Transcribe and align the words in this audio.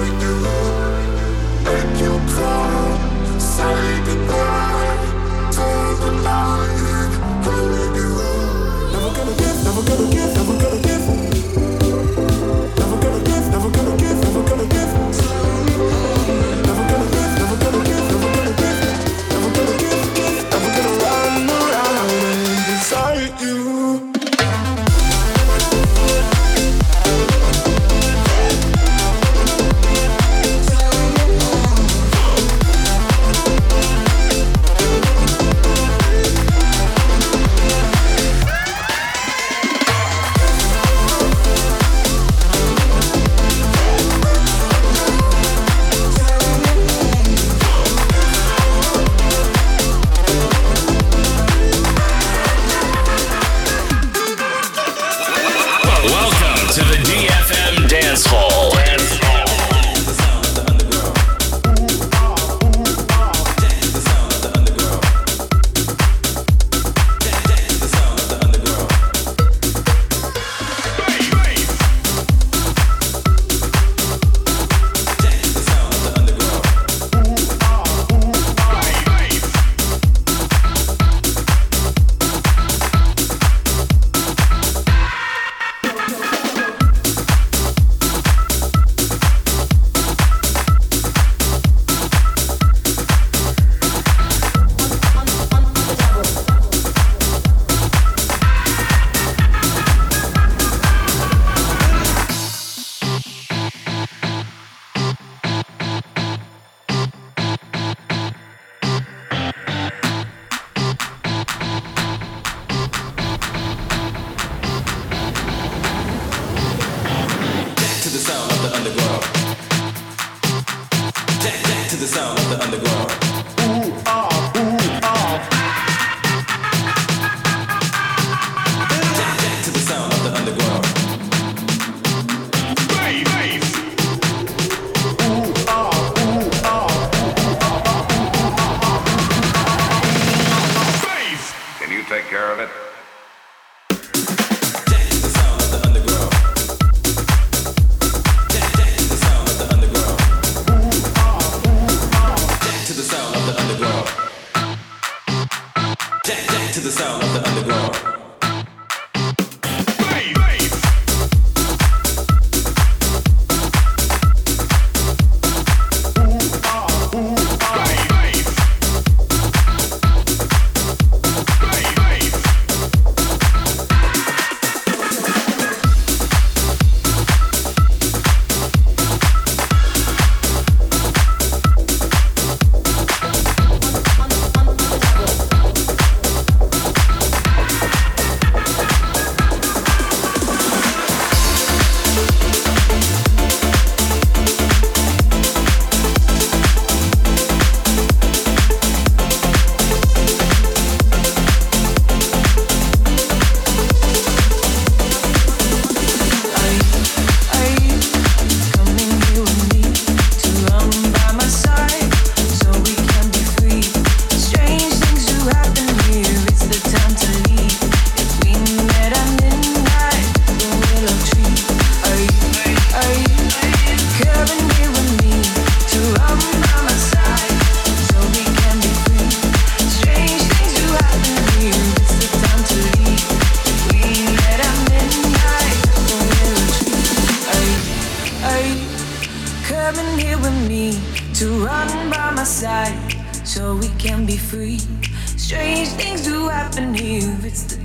we 0.00 0.08
do. 0.18 0.79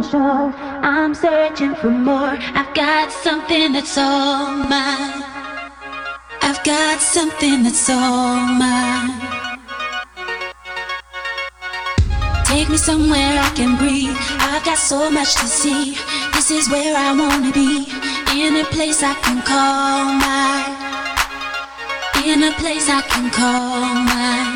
I'm 0.00 0.06
unsure. 0.06 0.54
I'm 0.82 1.14
searching 1.14 1.74
for 1.74 1.90
more. 1.90 2.34
I've 2.56 2.74
got 2.74 3.12
something 3.12 3.74
that's 3.74 3.98
all 3.98 4.50
mine. 4.50 5.22
I've 6.40 6.64
got 6.64 7.00
something 7.00 7.62
that's 7.62 7.90
all 7.90 8.36
mine. 8.46 9.10
Take 12.46 12.70
me 12.70 12.78
somewhere 12.78 13.40
I 13.44 13.52
can 13.54 13.76
breathe. 13.76 14.16
I've 14.40 14.64
got 14.64 14.78
so 14.78 15.10
much 15.10 15.34
to 15.34 15.46
see. 15.46 15.98
This 16.32 16.50
is 16.50 16.70
where 16.70 16.96
I 16.96 17.12
wanna 17.12 17.52
be. 17.52 17.84
In 18.40 18.56
a 18.56 18.64
place 18.64 19.02
I 19.02 19.12
can 19.20 19.42
call 19.42 20.04
mine. 20.24 20.76
In 22.24 22.42
a 22.42 22.52
place 22.52 22.88
I 22.88 23.02
can 23.02 23.28
call 23.30 23.94
mine. 24.08 24.49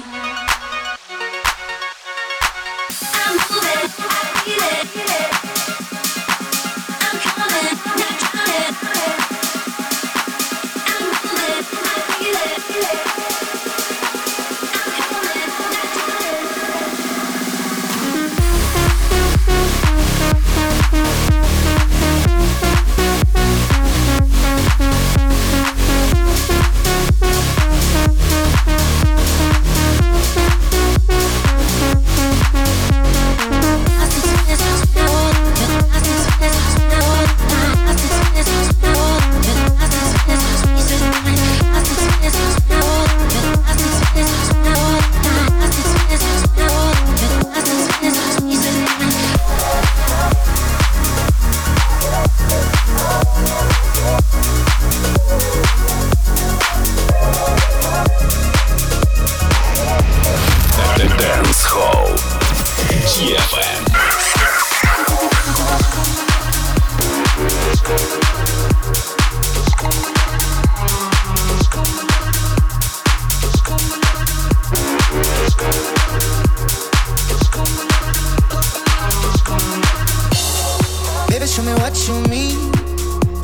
Show 81.55 81.63
me 81.63 81.73
what 81.75 81.95
you 82.09 82.19
mean. 82.35 82.73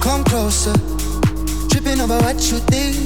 Come 0.01 0.25
closer. 0.25 0.75
Tripping 1.71 2.01
over 2.01 2.19
what 2.27 2.43
you 2.51 2.59
think. 2.67 2.99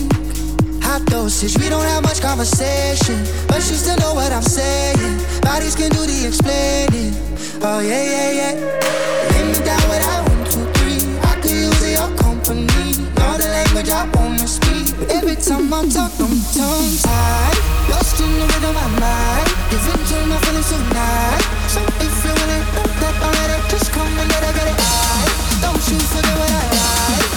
High 0.82 1.04
dosage. 1.04 1.58
We 1.58 1.68
don't 1.68 1.84
have 1.84 2.02
much 2.02 2.22
conversation, 2.22 3.20
but 3.46 3.60
you 3.68 3.76
still 3.76 3.98
know 3.98 4.14
what 4.14 4.32
I'm 4.32 4.40
saying. 4.40 5.20
Bodies 5.42 5.76
can 5.76 5.90
do 5.90 6.06
the 6.08 6.28
explaining. 6.28 7.12
Oh 7.60 7.80
yeah 7.80 8.00
yeah 8.00 8.30
yeah. 8.32 8.54
Lay 9.28 9.44
me 9.44 9.60
down 9.60 9.84
without 9.92 10.24
one 10.24 10.44
two 10.48 10.64
three. 10.72 11.04
I 11.20 11.36
could 11.36 11.52
use 11.52 11.84
your 11.84 12.08
company. 12.16 12.96
Know 13.20 13.36
the 13.36 13.48
language 13.52 13.90
I 13.90 14.08
wanna 14.16 14.48
speak. 14.48 14.88
Every 15.12 15.36
time 15.36 15.68
I 15.68 15.84
talk, 15.84 16.16
I'm 16.16 16.32
tongue 16.56 16.96
tied. 17.04 17.56
Lost 17.92 18.20
in 18.24 18.32
the 18.40 18.46
rhythm 18.56 18.72
of 18.72 18.88
my 18.96 19.04
mind. 19.04 19.52
Give 19.68 19.84
to 19.84 20.16
my 20.32 20.38
feelings 20.48 20.72
tonight. 20.72 21.44
So 21.68 21.80
if 22.00 22.24
you 22.24 22.32
wanna, 22.32 22.58
that 23.04 23.20
already. 23.20 23.63
Come 23.94 24.08
and 24.08 24.16
let 24.16 24.28
gotta 24.28 24.52
it. 24.66 25.60
Don't 25.62 25.88
you 25.88 25.98
forget 26.00 26.36
what 26.36 26.50
I 26.50 27.28
like. 27.28 27.33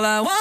all 0.00 0.06
I 0.06 0.20
want. 0.22 0.39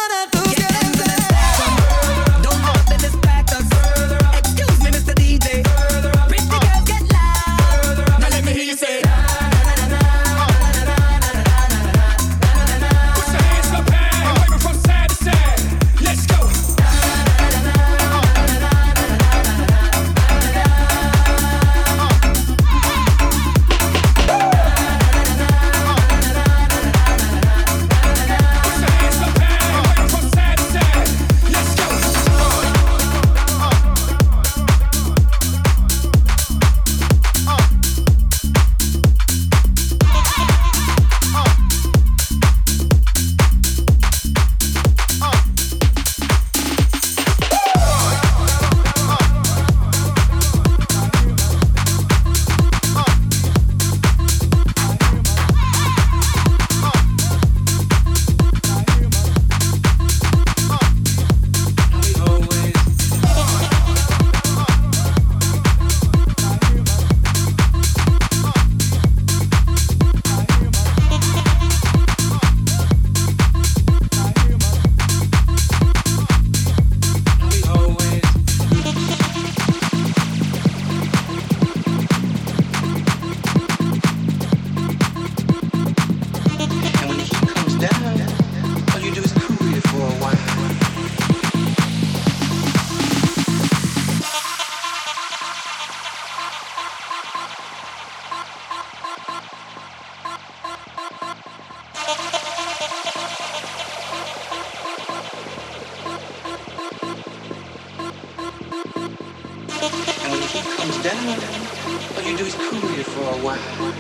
All 111.30 112.24
you 112.24 112.36
do 112.36 112.44
is 112.44 112.56
cool 112.56 112.90
here 112.90 113.04
for 113.04 113.22
a 113.22 113.38
while. 113.46 113.94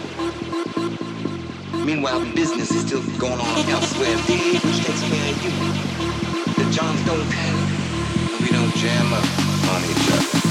Meanwhile, 1.86 2.26
business 2.34 2.72
is 2.72 2.82
still 2.88 3.04
going 3.20 3.40
on 3.40 3.70
elsewhere, 3.70 4.18
Dave, 4.26 4.64
which 4.66 4.84
takes 4.84 5.04
care 5.04 5.32
of 5.32 5.44
you. 5.44 5.52
The 6.64 6.72
Johns 6.72 7.06
don't 7.06 7.30
panic, 7.30 7.70
and 8.32 8.42
we 8.42 8.50
don't 8.50 8.74
jam 8.78 9.14
up 9.14 9.24
on 9.70 9.84
each 9.84 10.12
other. 10.12 10.49